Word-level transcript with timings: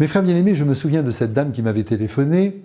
Mes 0.00 0.06
frères 0.06 0.22
bien-aimés, 0.22 0.54
je 0.54 0.62
me 0.62 0.74
souviens 0.74 1.02
de 1.02 1.10
cette 1.10 1.32
dame 1.32 1.50
qui 1.50 1.60
m'avait 1.60 1.82
téléphoné, 1.82 2.62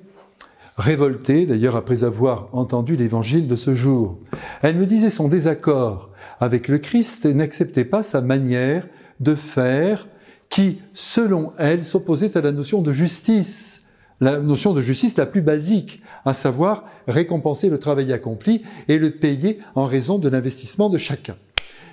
révoltée 0.77 1.47
d'ailleurs 1.47 1.75
après 1.75 2.03
avoir 2.03 2.49
entendu 2.51 2.95
l'évangile 2.95 3.47
de 3.47 3.55
ce 3.55 3.73
jour. 3.73 4.19
Elle 4.61 4.77
me 4.77 4.85
disait 4.85 5.09
son 5.09 5.29
désaccord 5.29 6.11
avec 6.39 6.67
le 6.67 6.77
Christ 6.77 7.25
et 7.25 7.33
n'acceptait 7.33 7.85
pas 7.85 8.03
sa 8.03 8.21
manière 8.21 8.87
de 9.19 9.33
faire 9.33 10.07
qui, 10.49 10.79
selon 10.93 11.53
elle, 11.57 11.83
s'opposait 11.83 12.37
à 12.37 12.41
la 12.41 12.51
notion 12.51 12.83
de 12.83 12.91
justice, 12.91 13.87
la 14.21 14.37
notion 14.39 14.71
de 14.71 14.81
justice 14.81 15.17
la 15.17 15.25
plus 15.25 15.41
basique, 15.41 16.03
à 16.25 16.35
savoir 16.35 16.83
récompenser 17.07 17.67
le 17.67 17.79
travail 17.79 18.13
accompli 18.13 18.61
et 18.87 18.99
le 18.99 19.09
payer 19.09 19.57
en 19.73 19.85
raison 19.85 20.19
de 20.19 20.29
l'investissement 20.29 20.87
de 20.87 20.99
chacun. 20.99 21.35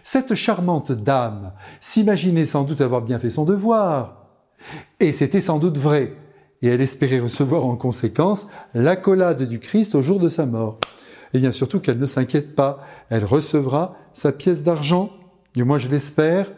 Cette 0.02 0.34
charmante 0.34 0.93
dame 0.93 1.52
s'imaginait 1.80 2.45
sans 2.45 2.64
doute 2.64 2.82
avoir 2.82 3.00
bien 3.00 3.18
fait 3.18 3.30
son 3.30 3.46
devoir, 3.46 4.20
et 4.98 5.12
c'était 5.12 5.40
sans 5.40 5.58
doute 5.58 5.79
vrai, 5.79 6.14
et 6.62 6.68
elle 6.68 6.80
espérait 6.80 7.21
recevoir 7.21 7.64
en 7.64 7.76
conséquence 7.76 8.46
l'accolade 8.75 9.43
du 9.43 9.58
Christ 9.58 9.94
au 9.94 10.02
jour 10.02 10.18
de 10.21 10.29
sa 10.29 10.46
mort. 10.46 10.79
Et 11.32 11.39
bien 11.39 11.52
surtout 11.52 11.80
qu'elle 11.80 11.98
ne 11.98 12.07
s'inquiète 12.07 12.54
pas, 12.54 12.85
elle 13.08 13.25
recevra 13.25 13.96
sa 14.12 14.32
pièce 14.32 14.62
d'argent, 14.64 15.11
du 15.54 15.64
moins 15.64 15.79
je 15.79 15.88
l'espère, 15.88 16.50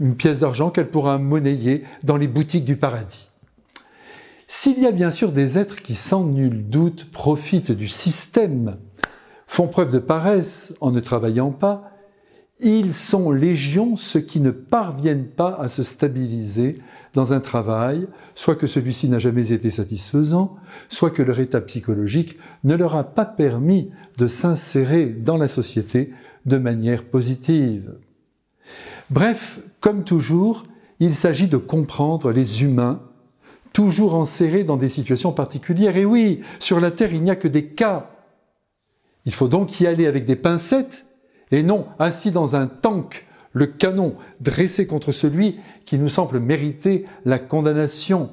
une 0.00 0.16
pièce 0.16 0.38
d'argent 0.38 0.70
qu'elle 0.70 0.90
pourra 0.90 1.18
monnayer 1.18 1.84
dans 2.02 2.16
les 2.16 2.28
boutiques 2.28 2.64
du 2.64 2.76
paradis. 2.76 3.28
S'il 4.46 4.80
y 4.80 4.86
a 4.86 4.90
bien 4.90 5.10
sûr 5.10 5.32
des 5.32 5.58
êtres 5.58 5.80
qui 5.80 5.94
sans 5.94 6.24
nul 6.24 6.68
doute 6.68 7.10
profitent 7.10 7.72
du 7.72 7.88
système, 7.88 8.76
font 9.46 9.66
preuve 9.66 9.92
de 9.92 9.98
paresse 9.98 10.74
en 10.80 10.90
ne 10.90 11.00
travaillant 11.00 11.50
pas, 11.50 11.91
ils 12.62 12.94
sont 12.94 13.30
légions 13.30 13.96
ceux 13.96 14.20
qui 14.20 14.40
ne 14.40 14.50
parviennent 14.50 15.26
pas 15.26 15.54
à 15.54 15.68
se 15.68 15.82
stabiliser 15.82 16.78
dans 17.14 17.34
un 17.34 17.40
travail, 17.40 18.06
soit 18.34 18.54
que 18.54 18.66
celui-ci 18.66 19.08
n'a 19.08 19.18
jamais 19.18 19.52
été 19.52 19.68
satisfaisant, 19.68 20.56
soit 20.88 21.10
que 21.10 21.22
leur 21.22 21.40
état 21.40 21.60
psychologique 21.60 22.38
ne 22.64 22.74
leur 22.74 22.94
a 22.94 23.04
pas 23.04 23.26
permis 23.26 23.90
de 24.16 24.26
s'insérer 24.26 25.06
dans 25.06 25.36
la 25.36 25.48
société 25.48 26.12
de 26.46 26.56
manière 26.56 27.04
positive. 27.04 27.94
Bref, 29.10 29.60
comme 29.80 30.04
toujours, 30.04 30.64
il 31.00 31.14
s'agit 31.14 31.48
de 31.48 31.58
comprendre 31.58 32.30
les 32.32 32.62
humains, 32.62 33.02
toujours 33.72 34.14
enserrés 34.14 34.64
dans 34.64 34.76
des 34.76 34.88
situations 34.88 35.32
particulières. 35.32 35.96
Et 35.96 36.04
oui, 36.04 36.40
sur 36.60 36.80
la 36.80 36.90
Terre, 36.90 37.12
il 37.12 37.22
n'y 37.22 37.30
a 37.30 37.36
que 37.36 37.48
des 37.48 37.66
cas. 37.66 38.10
Il 39.26 39.34
faut 39.34 39.48
donc 39.48 39.80
y 39.80 39.86
aller 39.86 40.06
avec 40.06 40.24
des 40.24 40.36
pincettes 40.36 41.04
et 41.52 41.62
non 41.62 41.86
assis 41.98 42.30
dans 42.30 42.56
un 42.56 42.66
tank, 42.66 43.26
le 43.52 43.66
canon 43.66 44.16
dressé 44.40 44.86
contre 44.86 45.12
celui 45.12 45.60
qui 45.84 45.98
nous 45.98 46.08
semble 46.08 46.40
mériter 46.40 47.04
la 47.24 47.38
condamnation, 47.38 48.30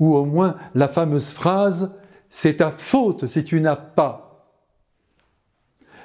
ou 0.00 0.16
au 0.16 0.24
moins 0.24 0.56
la 0.74 0.88
fameuse 0.88 1.30
phrase 1.30 1.94
C'est 2.30 2.56
ta 2.56 2.70
faute 2.70 3.26
si 3.26 3.44
tu 3.44 3.60
n'as 3.60 3.76
pas. 3.76 4.56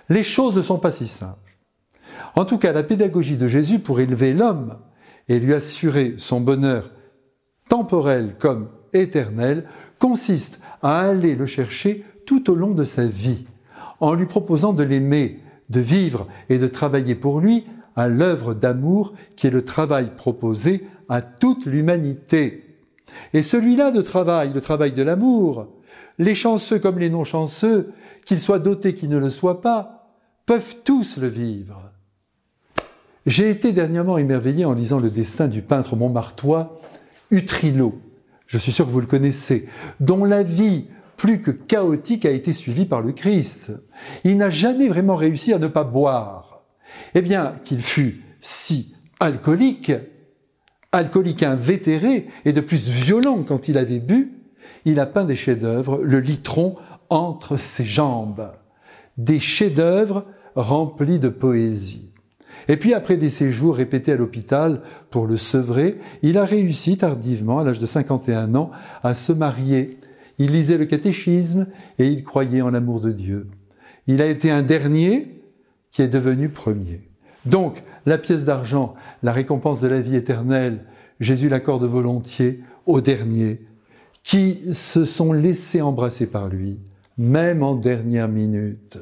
Les 0.09 0.23
choses 0.23 0.57
ne 0.57 0.61
sont 0.61 0.79
pas 0.79 0.91
si 0.91 1.07
simples. 1.07 1.57
En 2.35 2.45
tout 2.45 2.57
cas, 2.57 2.73
la 2.73 2.83
pédagogie 2.83 3.37
de 3.37 3.47
Jésus 3.47 3.79
pour 3.79 3.99
élever 3.99 4.33
l'homme 4.33 4.77
et 5.29 5.39
lui 5.39 5.53
assurer 5.53 6.15
son 6.17 6.41
bonheur 6.41 6.91
temporel 7.69 8.35
comme 8.39 8.69
éternel 8.93 9.65
consiste 9.99 10.61
à 10.81 10.99
aller 10.99 11.35
le 11.35 11.45
chercher 11.45 12.05
tout 12.25 12.49
au 12.49 12.55
long 12.55 12.71
de 12.71 12.83
sa 12.83 13.05
vie, 13.05 13.45
en 13.99 14.13
lui 14.13 14.25
proposant 14.25 14.73
de 14.73 14.83
l'aimer 14.83 15.39
de 15.69 15.79
vivre 15.79 16.27
et 16.49 16.57
de 16.57 16.67
travailler 16.67 17.15
pour 17.15 17.39
lui 17.39 17.65
à 17.95 18.07
l'œuvre 18.07 18.53
d'amour 18.53 19.13
qui 19.35 19.47
est 19.47 19.51
le 19.51 19.63
travail 19.63 20.11
proposé 20.15 20.87
à 21.09 21.21
toute 21.21 21.65
l'humanité. 21.65 22.63
Et 23.33 23.43
celui-là 23.43 23.91
de 23.91 24.01
travail, 24.01 24.51
le 24.53 24.61
travail 24.61 24.91
de 24.91 25.01
l'amour, 25.01 25.67
les 26.19 26.35
chanceux 26.35 26.79
comme 26.79 26.99
les 26.99 27.09
non-chanceux, 27.09 27.91
qu'ils 28.25 28.41
soient 28.41 28.59
dotés, 28.59 28.93
qu'ils 28.93 29.09
ne 29.09 29.17
le 29.17 29.29
soient 29.29 29.61
pas, 29.61 30.09
peuvent 30.45 30.77
tous 30.83 31.17
le 31.17 31.27
vivre. 31.27 31.91
J'ai 33.25 33.49
été 33.49 33.73
dernièrement 33.73 34.17
émerveillé 34.17 34.65
en 34.65 34.73
lisant 34.73 34.99
le 34.99 35.09
destin 35.09 35.47
du 35.47 35.61
peintre 35.61 35.95
montmartois 35.95 36.79
Utrilo. 37.29 37.99
Je 38.45 38.57
suis 38.57 38.71
sûr 38.71 38.85
que 38.85 38.91
vous 38.91 39.01
le 39.01 39.07
connaissez, 39.07 39.67
dont 39.99 40.23
la 40.23 40.43
vie 40.43 40.85
plus 41.17 41.41
que 41.41 41.51
chaotique 41.51 42.25
a 42.25 42.31
été 42.31 42.53
suivi 42.53 42.85
par 42.85 43.01
le 43.01 43.11
Christ. 43.11 43.73
Il 44.23 44.37
n'a 44.37 44.49
jamais 44.49 44.87
vraiment 44.87 45.15
réussi 45.15 45.51
à 45.51 45.59
ne 45.59 45.67
pas 45.67 45.83
boire. 45.83 46.61
Eh 47.15 47.21
bien, 47.21 47.55
qu'il 47.65 47.79
fût 47.79 48.21
si 48.39 48.93
alcoolique, 49.19 49.91
alcoolique 50.91 51.43
invétéré 51.43 52.27
et 52.45 52.53
de 52.53 52.61
plus 52.61 52.87
violent 52.87 53.43
quand 53.43 53.67
il 53.67 53.77
avait 53.77 53.99
bu, 53.99 54.33
il 54.85 54.99
a 54.99 55.05
peint 55.05 55.25
des 55.25 55.35
chefs-d'œuvre, 55.35 55.99
le 56.03 56.19
litron 56.19 56.75
entre 57.09 57.57
ses 57.57 57.83
jambes. 57.83 58.51
Des 59.17 59.39
chefs-d'œuvre 59.39 60.25
remplis 60.55 61.19
de 61.19 61.29
poésie. 61.29 62.13
Et 62.67 62.77
puis 62.77 62.93
après 62.93 63.17
des 63.17 63.29
séjours 63.29 63.75
répétés 63.75 64.11
à 64.11 64.17
l'hôpital 64.17 64.81
pour 65.09 65.25
le 65.25 65.37
sevrer, 65.37 65.99
il 66.21 66.37
a 66.37 66.45
réussi 66.45 66.97
tardivement, 66.97 67.59
à 67.59 67.63
l'âge 67.63 67.79
de 67.79 67.85
51 67.85 68.55
ans, 68.55 68.71
à 69.03 69.15
se 69.15 69.31
marier 69.31 69.97
il 70.39 70.51
lisait 70.51 70.77
le 70.77 70.85
catéchisme 70.85 71.67
et 71.99 72.07
il 72.07 72.23
croyait 72.23 72.61
en 72.61 72.69
l'amour 72.69 73.01
de 73.01 73.11
Dieu. 73.11 73.47
Il 74.07 74.21
a 74.21 74.27
été 74.27 74.51
un 74.51 74.61
dernier 74.61 75.41
qui 75.91 76.01
est 76.01 76.07
devenu 76.07 76.49
premier. 76.49 77.01
Donc, 77.45 77.81
la 78.05 78.17
pièce 78.17 78.45
d'argent, 78.45 78.95
la 79.23 79.31
récompense 79.31 79.79
de 79.79 79.87
la 79.87 80.01
vie 80.01 80.15
éternelle, 80.15 80.85
Jésus 81.19 81.49
l'accorde 81.49 81.85
volontiers 81.85 82.61
aux 82.85 83.01
derniers 83.01 83.61
qui 84.23 84.73
se 84.73 85.05
sont 85.05 85.31
laissés 85.31 85.81
embrasser 85.81 86.29
par 86.29 86.49
lui, 86.49 86.79
même 87.17 87.63
en 87.63 87.75
dernière 87.75 88.27
minute. 88.27 88.97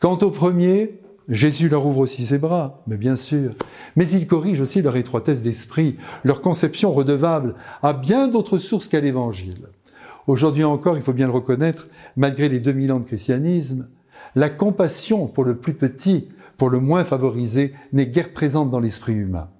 Quant 0.00 0.18
aux 0.18 0.30
premiers, 0.30 1.00
Jésus 1.28 1.70
leur 1.70 1.86
ouvre 1.86 2.00
aussi 2.00 2.26
ses 2.26 2.36
bras, 2.36 2.82
mais 2.86 2.98
bien 2.98 3.16
sûr. 3.16 3.54
Mais 3.96 4.08
il 4.10 4.26
corrige 4.26 4.60
aussi 4.60 4.82
leur 4.82 4.96
étroitesse 4.96 5.42
d'esprit, 5.42 5.96
leur 6.24 6.42
conception 6.42 6.92
redevable 6.92 7.54
à 7.82 7.94
bien 7.94 8.28
d'autres 8.28 8.58
sources 8.58 8.88
qu'à 8.88 9.00
l'Évangile. 9.00 9.68
Aujourd'hui 10.26 10.64
encore, 10.64 10.96
il 10.96 11.02
faut 11.02 11.12
bien 11.12 11.26
le 11.26 11.32
reconnaître, 11.32 11.88
malgré 12.16 12.48
les 12.48 12.60
2000 12.60 12.92
ans 12.92 13.00
de 13.00 13.06
christianisme, 13.06 13.88
la 14.34 14.50
compassion 14.50 15.26
pour 15.26 15.44
le 15.44 15.56
plus 15.56 15.74
petit, 15.74 16.28
pour 16.56 16.70
le 16.70 16.80
moins 16.80 17.04
favorisé, 17.04 17.74
n'est 17.92 18.06
guère 18.06 18.32
présente 18.32 18.70
dans 18.70 18.80
l'esprit 18.80 19.14
humain. 19.14 19.50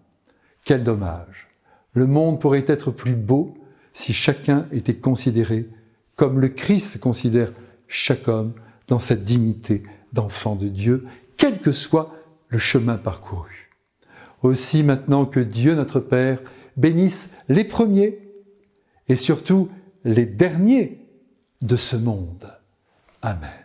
Quel 0.64 0.84
dommage. 0.84 1.48
Le 1.92 2.06
monde 2.06 2.40
pourrait 2.40 2.64
être 2.66 2.90
plus 2.90 3.14
beau 3.14 3.54
si 3.92 4.12
chacun 4.12 4.66
était 4.72 4.96
considéré 4.96 5.68
comme 6.16 6.40
le 6.40 6.48
Christ 6.48 6.98
considère 6.98 7.52
chaque 7.88 8.28
homme 8.28 8.52
dans 8.88 8.98
sa 8.98 9.14
dignité 9.16 9.82
d'enfant 10.12 10.56
de 10.56 10.68
Dieu, 10.68 11.06
quel 11.36 11.60
que 11.60 11.72
soit 11.72 12.14
le 12.48 12.58
chemin 12.58 12.96
parcouru. 12.96 13.70
Aussi 14.42 14.82
maintenant 14.82 15.26
que 15.26 15.40
Dieu 15.40 15.74
notre 15.74 16.00
Père 16.00 16.40
bénisse 16.76 17.32
les 17.48 17.64
premiers 17.64 18.18
et 19.08 19.16
surtout 19.16 19.68
les 20.04 20.26
derniers 20.26 20.98
de 21.62 21.76
ce 21.76 21.96
monde. 21.96 22.52
Amen. 23.22 23.63